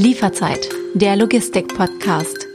[0.00, 2.47] Lieferzeit, der Logistik-Podcast.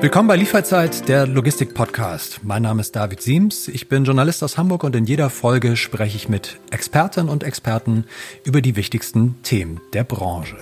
[0.00, 2.40] Willkommen bei Lieferzeit, der Logistik-Podcast.
[2.42, 6.16] Mein Name ist David Siems, ich bin Journalist aus Hamburg und in jeder Folge spreche
[6.16, 8.06] ich mit Expertinnen und Experten
[8.42, 10.56] über die wichtigsten Themen der Branche.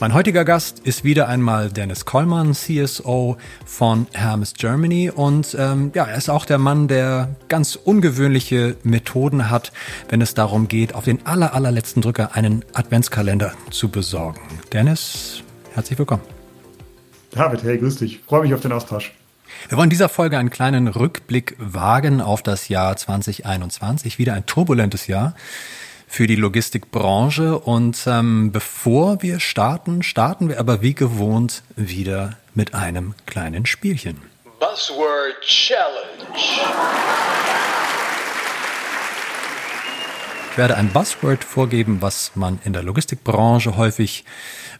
[0.00, 5.08] Mein heutiger Gast ist wieder einmal Dennis Kollmann, CSO von Hermes Germany.
[5.14, 9.70] Und ähm, ja, er ist auch der Mann, der ganz ungewöhnliche Methoden hat,
[10.08, 14.40] wenn es darum geht, auf den aller, allerletzten Drücker einen Adventskalender zu besorgen.
[14.72, 15.44] Dennis,
[15.74, 16.39] herzlich willkommen.
[17.32, 18.20] David, hey, grüß dich.
[18.26, 19.12] Freue mich auf den Austausch.
[19.68, 24.18] Wir wollen in dieser Folge einen kleinen Rückblick wagen auf das Jahr 2021.
[24.18, 25.34] Wieder ein turbulentes Jahr
[26.08, 27.58] für die Logistikbranche.
[27.58, 34.18] Und ähm, bevor wir starten, starten wir aber wie gewohnt wieder mit einem kleinen Spielchen.
[34.58, 35.90] Buzzword Challenge.
[40.60, 44.26] Ich werde ein Buzzword vorgeben, was man in der Logistikbranche häufig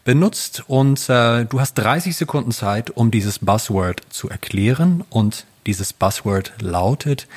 [0.05, 0.63] benutzt.
[0.67, 5.03] Und äh, du hast 30 Sekunden Zeit, um dieses Buzzword zu erklären.
[5.09, 7.27] Und dieses Buzzword lautet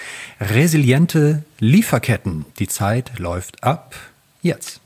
[0.42, 2.44] resiliente Lieferketten.
[2.58, 3.94] Die Zeit läuft ab
[4.42, 4.82] jetzt.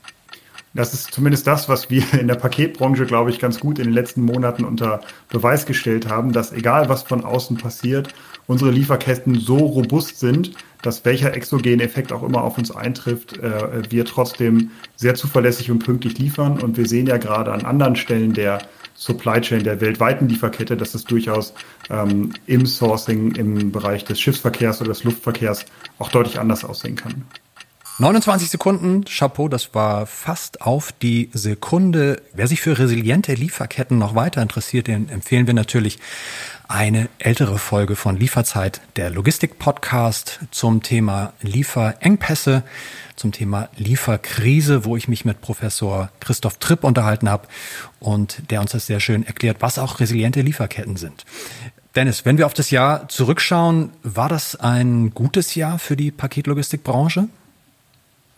[0.73, 3.93] Das ist zumindest das, was wir in der Paketbranche, glaube ich, ganz gut in den
[3.93, 8.13] letzten Monaten unter Beweis gestellt haben, dass egal was von außen passiert,
[8.47, 13.91] unsere Lieferketten so robust sind, dass welcher exogene Effekt auch immer auf uns eintrifft, äh,
[13.91, 16.59] wir trotzdem sehr zuverlässig und pünktlich liefern.
[16.59, 18.59] Und wir sehen ja gerade an anderen Stellen der
[18.95, 21.53] Supply Chain der weltweiten Lieferkette, dass es durchaus
[21.89, 25.65] ähm, im Sourcing im Bereich des Schiffsverkehrs oder des Luftverkehrs
[25.99, 27.23] auch deutlich anders aussehen kann.
[28.01, 32.21] 29 Sekunden, Chapeau, das war fast auf die Sekunde.
[32.31, 35.99] Wer sich für resiliente Lieferketten noch weiter interessiert, den empfehlen wir natürlich
[36.69, 42.63] eine ältere Folge von Lieferzeit, der Logistik-Podcast zum Thema Lieferengpässe
[43.17, 47.49] zum Thema Lieferkrise, wo ich mich mit Professor Christoph Tripp unterhalten habe
[47.99, 51.25] und der uns das sehr schön erklärt, was auch resiliente Lieferketten sind.
[51.95, 57.27] Dennis, wenn wir auf das Jahr zurückschauen, war das ein gutes Jahr für die Paketlogistikbranche?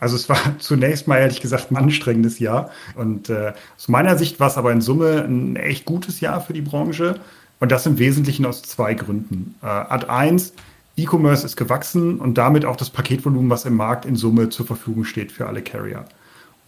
[0.02, 2.70] Also es war zunächst mal ehrlich gesagt ein anstrengendes Jahr.
[2.96, 6.52] Und äh, aus meiner Sicht war es aber in Summe ein echt gutes Jahr für
[6.52, 7.20] die Branche.
[7.60, 9.54] Und das im Wesentlichen aus zwei Gründen.
[9.62, 10.54] Äh, Ad 1,
[10.96, 15.04] E-Commerce ist gewachsen und damit auch das Paketvolumen, was im Markt in Summe zur Verfügung
[15.04, 16.04] steht für alle Carrier.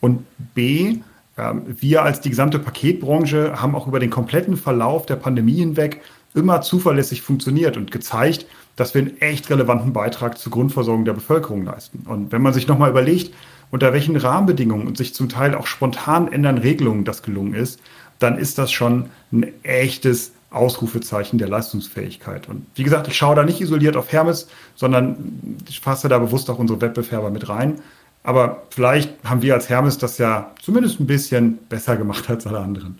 [0.01, 0.25] Und
[0.55, 0.99] B,
[1.37, 6.03] ähm, wir als die gesamte Paketbranche haben auch über den kompletten Verlauf der Pandemie hinweg
[6.34, 11.64] immer zuverlässig funktioniert und gezeigt, dass wir einen echt relevanten Beitrag zur Grundversorgung der Bevölkerung
[11.64, 12.04] leisten.
[12.06, 13.34] Und wenn man sich nochmal überlegt,
[13.70, 17.80] unter welchen Rahmenbedingungen und sich zum Teil auch spontan ändern Regelungen das gelungen ist,
[18.18, 22.48] dann ist das schon ein echtes Ausrufezeichen der Leistungsfähigkeit.
[22.48, 26.48] Und wie gesagt, ich schaue da nicht isoliert auf Hermes, sondern ich fasse da bewusst
[26.48, 27.80] auch unsere Wettbewerber mit rein.
[28.22, 32.60] Aber vielleicht haben wir als Hermes das ja zumindest ein bisschen besser gemacht als alle
[32.60, 32.98] anderen.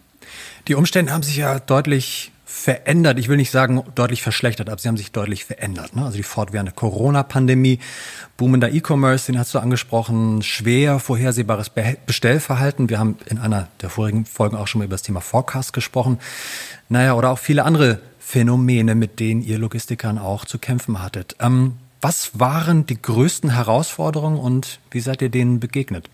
[0.67, 3.19] Die Umstände haben sich ja deutlich verändert.
[3.19, 5.97] Ich will nicht sagen deutlich verschlechtert, aber sie haben sich deutlich verändert.
[5.97, 6.05] Ne?
[6.05, 7.81] Also die fortwährende Corona-Pandemie,
[8.37, 11.73] boomender E-Commerce, den hast du angesprochen, schwer vorhersehbares
[12.07, 12.89] Bestellverhalten.
[12.89, 16.21] Wir haben in einer der vorigen Folgen auch schon mal über das Thema Forecast gesprochen.
[16.89, 21.37] Naja, oder auch viele andere Phänomene, mit denen ihr Logistikern auch zu kämpfen hattet.
[21.41, 26.09] Ähm, was waren die größten Herausforderungen und wie seid ihr denen begegnet?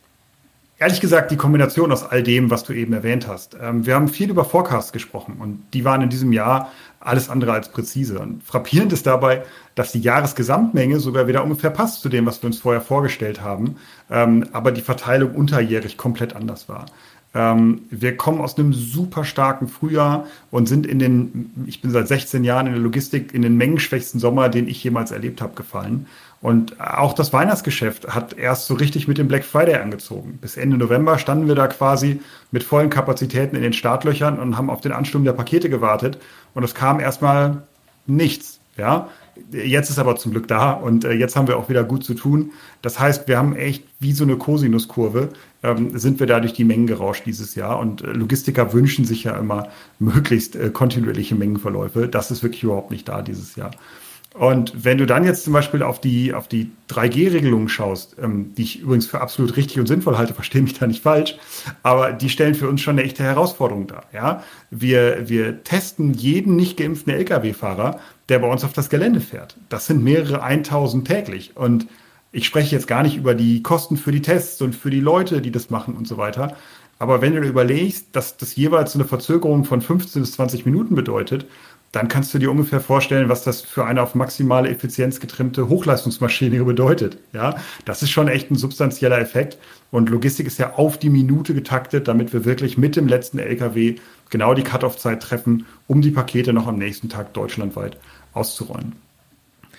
[0.80, 3.54] Ehrlich gesagt, die Kombination aus all dem, was du eben erwähnt hast.
[3.60, 7.52] Ähm, wir haben viel über Forecasts gesprochen und die waren in diesem Jahr alles andere
[7.52, 8.18] als präzise.
[8.18, 9.42] Und frappierend ist dabei,
[9.74, 13.76] dass die Jahresgesamtmenge sogar wieder ungefähr passt zu dem, was wir uns vorher vorgestellt haben,
[14.10, 16.86] ähm, aber die Verteilung unterjährig komplett anders war.
[17.32, 22.08] Ähm, wir kommen aus einem super starken Frühjahr und sind in den, ich bin seit
[22.08, 26.06] 16 Jahren in der Logistik, in den mengenschwächsten Sommer, den ich jemals erlebt habe, gefallen.
[26.42, 30.38] Und auch das Weihnachtsgeschäft hat erst so richtig mit dem Black Friday angezogen.
[30.40, 32.20] Bis Ende November standen wir da quasi
[32.50, 36.18] mit vollen Kapazitäten in den Startlöchern und haben auf den Ansturm der Pakete gewartet.
[36.54, 37.62] Und es kam erstmal
[38.06, 38.58] nichts.
[38.76, 39.08] Ja,
[39.52, 42.14] jetzt ist aber zum Glück da und äh, jetzt haben wir auch wieder gut zu
[42.14, 42.52] tun.
[42.82, 45.30] Das heißt, wir haben echt wie so eine Cosinuskurve,
[45.62, 47.78] ähm, sind wir da durch die Mengen gerauscht dieses Jahr.
[47.78, 49.68] Und äh, Logistiker wünschen sich ja immer
[49.98, 52.08] möglichst äh, kontinuierliche Mengenverläufe.
[52.08, 53.70] Das ist wirklich überhaupt nicht da dieses Jahr.
[54.34, 58.62] Und wenn du dann jetzt zum Beispiel auf die, auf die 3G-Regelungen schaust, ähm, die
[58.62, 61.36] ich übrigens für absolut richtig und sinnvoll halte, verstehe mich da nicht falsch,
[61.82, 64.04] aber die stellen für uns schon eine echte Herausforderung dar.
[64.12, 64.44] Ja?
[64.70, 67.98] Wir, wir testen jeden nicht geimpften Lkw-Fahrer,
[68.30, 69.56] der bei uns auf das Gelände fährt.
[69.68, 71.56] Das sind mehrere 1000 täglich.
[71.56, 71.86] Und
[72.32, 75.42] ich spreche jetzt gar nicht über die Kosten für die Tests und für die Leute,
[75.42, 76.56] die das machen und so weiter.
[77.00, 80.94] Aber wenn du dir überlegst, dass das jeweils eine Verzögerung von 15 bis 20 Minuten
[80.94, 81.46] bedeutet,
[81.92, 86.62] dann kannst du dir ungefähr vorstellen, was das für eine auf maximale Effizienz getrimmte Hochleistungsmaschine
[86.64, 87.18] bedeutet.
[87.32, 89.58] Ja, das ist schon echt ein substanzieller Effekt.
[89.90, 93.96] Und Logistik ist ja auf die Minute getaktet, damit wir wirklich mit dem letzten LKW
[94.28, 97.98] genau die Cut-off-Zeit treffen, um die Pakete noch am nächsten Tag deutschlandweit
[98.32, 98.96] auszurollen.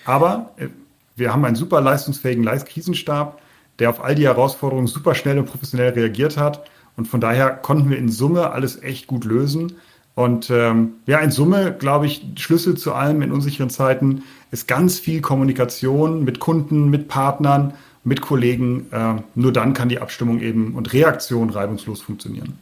[0.04, 0.68] Aber äh,
[1.16, 3.40] wir haben einen super leistungsfähigen Krisenstab,
[3.78, 6.64] der auf all die Herausforderungen super schnell und professionell reagiert hat.
[6.96, 9.76] Und von daher konnten wir in Summe alles echt gut lösen.
[10.14, 14.98] Und ähm, ja, in Summe, glaube ich, Schlüssel zu allem in unsicheren Zeiten ist ganz
[14.98, 18.86] viel Kommunikation mit Kunden, mit Partnern, mit Kollegen.
[18.90, 22.58] Äh, nur dann kann die Abstimmung eben und Reaktion reibungslos funktionieren.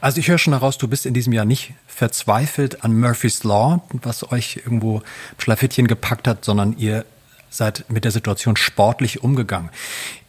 [0.00, 3.82] Also ich höre schon heraus, du bist in diesem Jahr nicht verzweifelt an Murphy's Law,
[4.02, 5.02] was euch irgendwo
[5.38, 7.04] Schlafittchen gepackt hat, sondern ihr
[7.50, 9.70] seid mit der Situation sportlich umgegangen.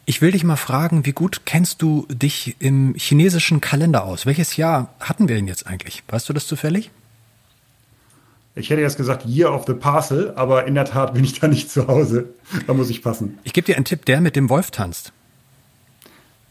[0.06, 4.26] Ich will dich mal fragen, wie gut kennst du dich im chinesischen Kalender aus?
[4.26, 6.02] Welches Jahr hatten wir ihn jetzt eigentlich?
[6.08, 6.90] Weißt du das zufällig?
[8.54, 11.48] Ich hätte jetzt gesagt Year of the Parcel, aber in der Tat bin ich da
[11.48, 12.28] nicht zu Hause.
[12.66, 13.38] Da muss ich passen.
[13.42, 15.12] Ich gebe dir einen Tipp, der mit dem Wolf tanzt.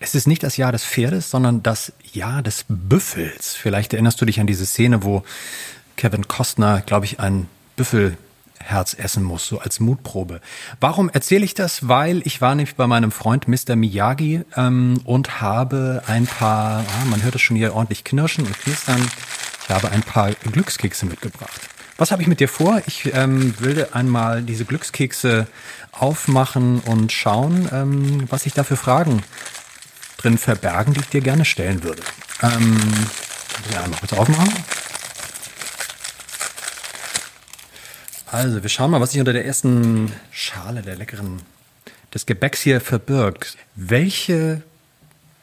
[0.04, 3.56] Es ist nicht das Jahr des Pferdes, sondern das Jahr des Büffels.
[3.56, 5.24] Vielleicht erinnerst du dich an diese Szene, wo
[5.96, 7.48] Kevin Costner, glaube ich, einen
[7.78, 8.18] Büffel
[8.60, 10.42] Herz essen muss, so als Mutprobe.
[10.82, 11.88] Warum erzähle ich das?
[11.88, 13.78] Weil ich war nämlich bei meinem Freund Mr.
[13.78, 18.60] Miyagi ähm, und habe ein paar, ah, man hört es schon hier ordentlich knirschen und
[18.60, 19.10] knistern,
[19.64, 21.62] ich habe ein paar Glückskekse mitgebracht.
[21.98, 22.82] Was habe ich mit dir vor?
[22.88, 25.48] Ich ähm, will einmal diese Glückskekse
[25.94, 29.24] aufmachen und schauen, ähm, was sich da für Fragen
[30.24, 32.02] drin verbergen, die ich dir gerne stellen würde.
[32.42, 32.80] Ähm,
[33.72, 34.54] ja, einmal kurz aufmachen.
[38.32, 41.42] Also, wir schauen mal, was sich unter der ersten Schale der leckeren
[42.14, 43.58] des Gebäcks hier verbirgt.
[43.76, 44.62] Welche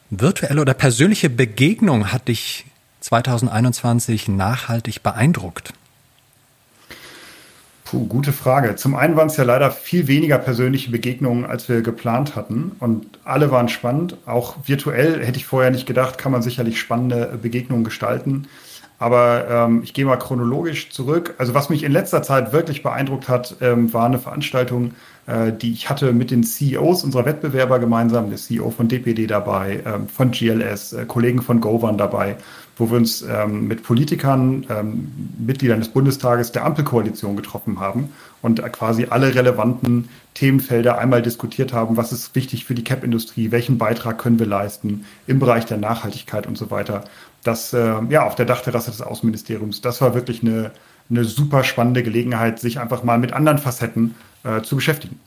[0.09, 2.65] virtuelle oder persönliche Begegnung hat dich
[3.01, 5.73] 2021 nachhaltig beeindruckt?
[7.91, 8.77] Puh, gute Frage.
[8.77, 12.71] Zum einen waren es ja leider viel weniger persönliche Begegnungen, als wir geplant hatten.
[12.79, 14.15] Und alle waren spannend.
[14.25, 18.47] Auch virtuell hätte ich vorher nicht gedacht, kann man sicherlich spannende Begegnungen gestalten.
[18.97, 21.33] Aber ähm, ich gehe mal chronologisch zurück.
[21.37, 25.71] Also was mich in letzter Zeit wirklich beeindruckt hat, ähm, war eine Veranstaltung, äh, die
[25.71, 30.31] ich hatte mit den CEOs unserer Wettbewerber gemeinsam, der CEO von DPD dabei, ähm, von
[30.31, 32.37] GLS, äh, Kollegen von Govan dabei,
[32.75, 38.09] wo wir uns ähm, mit Politikern, ähm, Mitgliedern des Bundestages der Ampelkoalition getroffen haben
[38.41, 43.51] und äh, quasi alle relevanten Themenfelder einmal diskutiert haben, was ist wichtig für die CAP-Industrie,
[43.51, 47.03] welchen Beitrag können wir leisten im Bereich der Nachhaltigkeit und so weiter
[47.43, 49.81] das äh, ja auf der Dachterrasse des Außenministeriums.
[49.81, 50.71] Das war wirklich eine,
[51.09, 55.19] eine super spannende Gelegenheit, sich einfach mal mit anderen Facetten äh, zu beschäftigen.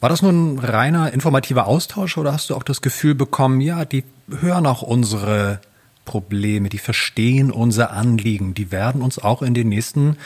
[0.00, 3.84] War das nur ein reiner informativer Austausch oder hast du auch das Gefühl bekommen, ja,
[3.84, 4.04] die
[4.40, 5.60] hören auch unsere
[6.06, 10.16] Probleme, die verstehen unser Anliegen, die werden uns auch in den nächsten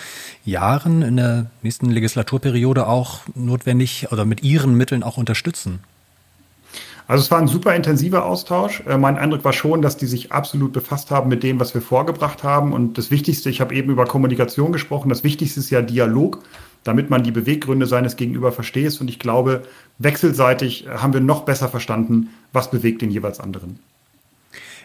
[0.44, 5.80] Jahren, in der nächsten Legislaturperiode auch notwendig oder mit ihren Mitteln auch unterstützen?
[7.06, 8.82] Also es war ein super intensiver Austausch.
[8.86, 11.82] Äh, mein Eindruck war schon, dass die sich absolut befasst haben mit dem, was wir
[11.82, 12.72] vorgebracht haben.
[12.72, 16.42] Und das Wichtigste, ich habe eben über Kommunikation gesprochen, das Wichtigste ist ja Dialog,
[16.84, 19.00] damit man die Beweggründe seines Gegenüber versteht.
[19.00, 19.64] Und ich glaube,
[19.98, 23.80] wechselseitig haben wir noch besser verstanden, was bewegt den jeweils anderen.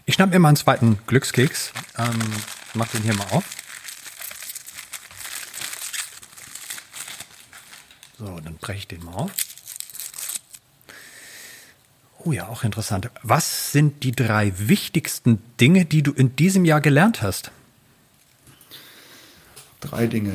[0.06, 1.72] Ich schnapp mir mal einen zweiten Glückskeks.
[1.98, 2.20] Ähm,
[2.74, 3.44] mach den hier mal auf.
[8.18, 9.32] So, dann breche ich den mal auf.
[12.26, 13.10] Oh ja, auch interessant.
[13.24, 17.52] Was sind die drei wichtigsten Dinge, die du in diesem Jahr gelernt hast?
[19.82, 20.32] Drei Dinge.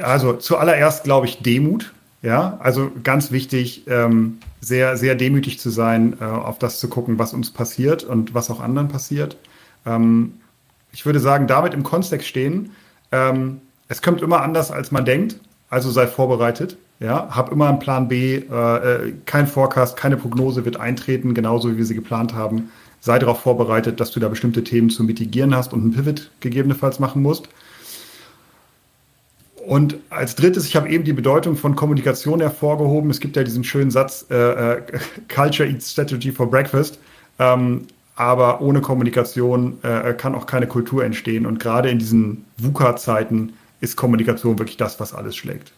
[0.00, 1.92] Also zuallererst glaube ich Demut.
[2.20, 7.18] Ja, also ganz wichtig, ähm, sehr, sehr demütig zu sein, äh, auf das zu gucken,
[7.18, 9.36] was uns passiert und was auch anderen passiert.
[9.86, 10.34] Ähm,
[10.92, 12.72] ich würde sagen, damit im Kontext stehen,
[13.12, 15.38] ähm, es kommt immer anders, als man denkt,
[15.70, 16.76] also sei vorbereitet.
[17.00, 21.70] Ja, hab immer einen Plan B, äh, äh, kein Forecast, keine Prognose wird eintreten, genauso
[21.70, 22.72] wie wir sie geplant haben.
[22.98, 26.98] Sei darauf vorbereitet, dass du da bestimmte Themen zu mitigieren hast und einen Pivot gegebenenfalls
[26.98, 27.48] machen musst.
[29.68, 33.10] Und als drittes, ich habe eben die Bedeutung von Kommunikation hervorgehoben.
[33.10, 34.82] Es gibt ja diesen schönen Satz, äh, äh,
[35.28, 36.98] Culture eats strategy for breakfast.
[37.38, 41.44] Ähm, aber ohne Kommunikation äh, kann auch keine Kultur entstehen.
[41.44, 45.70] Und gerade in diesen VUCA-Zeiten ist Kommunikation wirklich das, was alles schlägt.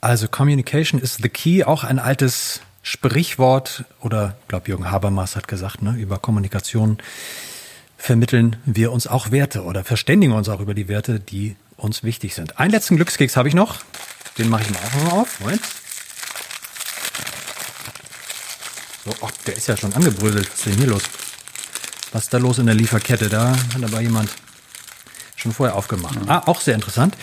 [0.00, 5.48] Also Communication is the key, auch ein altes Sprichwort oder ich glaube Jürgen Habermas hat
[5.48, 6.98] gesagt, ne, über Kommunikation
[7.96, 12.34] vermitteln wir uns auch Werte oder verständigen uns auch über die Werte, die uns wichtig
[12.34, 12.58] sind.
[12.58, 13.80] Einen letzten Glückskeks habe ich noch.
[14.36, 15.40] Den mache ich mal auch mal auf.
[15.40, 15.62] Moment.
[19.04, 20.50] So, oh, der ist ja schon angebröselt.
[20.50, 21.02] Was ist denn hier los?
[22.12, 23.28] Was ist da los in der Lieferkette?
[23.28, 24.30] Da hat aber jemand
[25.38, 26.18] Schon vorher aufgemacht.
[26.26, 27.16] Ah, auch sehr interessant.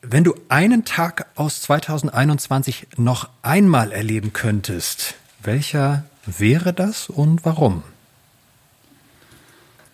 [0.00, 7.82] Wenn du einen Tag aus 2021 noch einmal erleben könntest, welcher wäre das und warum?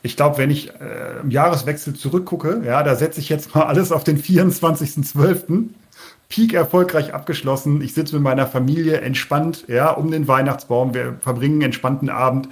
[0.06, 3.90] Ich glaube, wenn ich äh, im Jahreswechsel zurückgucke, ja, da setze ich jetzt mal alles
[3.90, 5.70] auf den 24.12.
[6.28, 7.82] Peak erfolgreich abgeschlossen.
[7.82, 10.94] Ich sitze mit meiner Familie entspannt, ja, um den Weihnachtsbaum.
[10.94, 12.48] Wir verbringen einen entspannten Abend.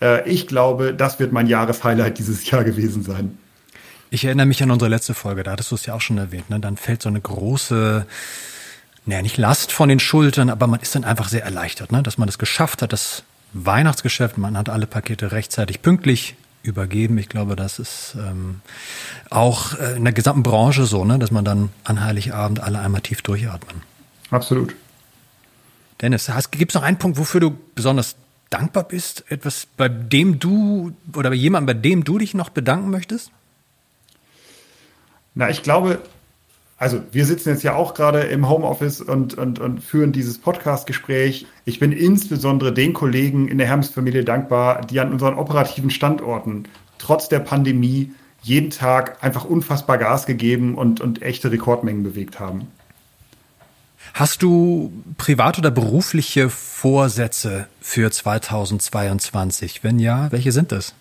[0.00, 3.36] Äh, ich glaube, das wird mein Jahreshighlight dieses Jahr gewesen sein.
[4.10, 6.50] Ich erinnere mich an unsere letzte Folge, da hattest du es ja auch schon erwähnt.
[6.50, 6.60] Ne?
[6.60, 8.06] Dann fällt so eine große,
[9.06, 12.02] naja, nicht Last von den Schultern, aber man ist dann einfach sehr erleichtert, ne?
[12.02, 17.18] dass man das geschafft hat, das Weihnachtsgeschäft, man hat alle Pakete rechtzeitig pünktlich übergeben.
[17.18, 18.60] Ich glaube, das ist ähm,
[19.30, 21.18] auch äh, in der gesamten Branche so, ne?
[21.18, 23.82] dass man dann an Heiligabend alle einmal tief durchatmen.
[24.30, 24.74] Absolut.
[26.00, 28.16] Dennis, gibt es noch einen Punkt, wofür du besonders
[28.50, 29.24] dankbar bist?
[29.30, 33.30] Etwas, bei dem du oder bei jemandem, bei dem du dich noch bedanken möchtest?
[35.34, 36.02] Na, ich glaube,
[36.82, 41.46] also wir sitzen jetzt ja auch gerade im Homeoffice und, und, und führen dieses Podcast-Gespräch.
[41.64, 46.64] Ich bin insbesondere den Kollegen in der Hermes-Familie dankbar, die an unseren operativen Standorten
[46.98, 48.10] trotz der Pandemie
[48.42, 52.66] jeden Tag einfach unfassbar Gas gegeben und, und echte Rekordmengen bewegt haben.
[54.12, 59.84] Hast du privat oder berufliche Vorsätze für 2022?
[59.84, 60.94] Wenn ja, welche sind das?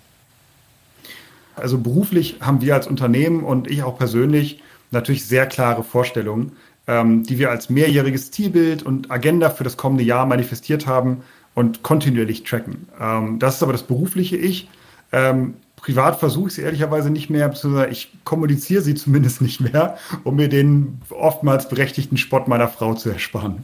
[1.55, 4.61] Also beruflich haben wir als Unternehmen und ich auch persönlich
[4.91, 6.53] natürlich sehr klare Vorstellungen,
[6.87, 11.83] ähm, die wir als mehrjähriges Zielbild und Agenda für das kommende Jahr manifestiert haben und
[11.83, 12.87] kontinuierlich tracken.
[12.99, 14.69] Ähm, das ist aber das berufliche Ich.
[15.11, 19.97] Ähm, privat versuche ich es ehrlicherweise nicht mehr, beziehungsweise ich kommuniziere sie zumindest nicht mehr,
[20.23, 23.63] um mir den oftmals berechtigten Spott meiner Frau zu ersparen.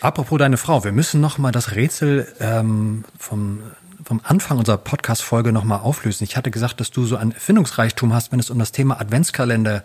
[0.00, 3.60] Apropos deine Frau, wir müssen noch mal das Rätsel ähm, vom
[4.10, 6.24] vom Anfang unserer Podcast-Folge nochmal auflösen.
[6.24, 9.84] Ich hatte gesagt, dass du so ein Erfindungsreichtum hast, wenn es um das Thema Adventskalender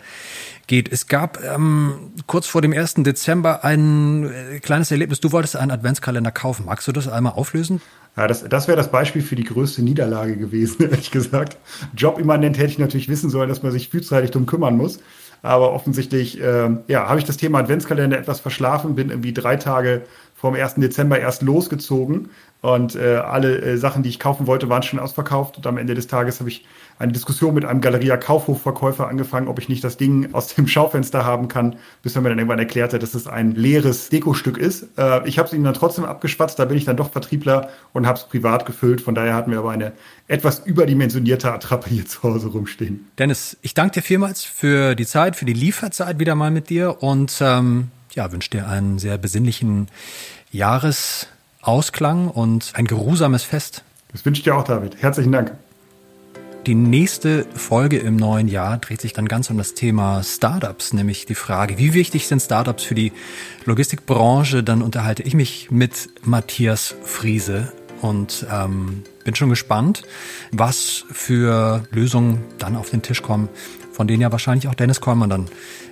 [0.65, 0.91] geht.
[0.91, 2.96] Es gab ähm, kurz vor dem 1.
[3.03, 5.20] Dezember ein äh, kleines Erlebnis.
[5.20, 6.65] Du wolltest einen Adventskalender kaufen.
[6.65, 7.84] Magst du das einmal auflösen?
[8.17, 11.58] Ja, das, das wäre das Beispiel für die größte Niederlage gewesen, ehrlich gesagt.
[11.96, 15.01] Jobimmanent hätte ich natürlich wissen sollen, dass man sich frühzeitig drum kümmern muss.
[15.44, 20.01] Aber offensichtlich, äh, ja, habe ich das Thema Adventskalender etwas verschlafen, bin irgendwie drei Tage
[20.36, 20.75] vom 1.
[20.75, 22.30] Dezember erst losgezogen
[22.62, 25.58] und äh, alle äh, Sachen, die ich kaufen wollte, waren schon ausverkauft.
[25.58, 26.65] Und am Ende des Tages habe ich
[26.98, 31.25] eine Diskussion mit einem Galeria Kaufhofverkäufer angefangen, ob ich nicht das Ding aus dem Schaufenster
[31.25, 34.88] haben kann, bis er mir dann irgendwann erklärte, dass es ein leeres Dekostück ist.
[34.98, 38.08] Äh, ich habe es ihm dann trotzdem abgeschwatzt, da bin ich dann doch Vertriebler und
[38.08, 39.00] habe es privat gefüllt.
[39.00, 39.94] Von daher hatten wir aber eine
[40.27, 43.08] etwas überdimensionierte Attrappe hier zu Hause rumstehen.
[43.20, 47.04] Dennis, ich danke dir vielmals für die Zeit, für die Lieferzeit wieder mal mit dir
[47.04, 49.88] und ähm, ja, wünsche dir einen sehr besinnlichen
[50.51, 53.84] Jahresausklang und ein geruhsames Fest.
[54.12, 55.01] Das wünsche ich dir auch, David.
[55.01, 55.53] Herzlichen Dank.
[56.65, 61.27] Die nächste Folge im neuen Jahr dreht sich dann ganz um das Thema Startups, nämlich
[61.27, 63.12] die Frage, wie wichtig sind Startups für die
[63.65, 64.63] Logistikbranche?
[64.63, 70.03] Dann unterhalte ich mich mit Matthias Friese und ähm, bin schon gespannt,
[70.51, 73.48] was für Lösungen dann auf den Tisch kommen,
[73.95, 75.45] von denen ja wahrscheinlich auch Dennis Kollmann dann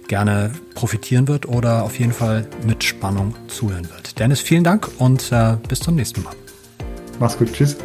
[0.10, 4.20] gerne profitieren wird oder auf jeden Fall mit Spannung zuhören wird.
[4.20, 6.34] Dennis, vielen Dank und äh, bis zum nächsten Mal.
[7.20, 7.78] Mach's gut, tschüss.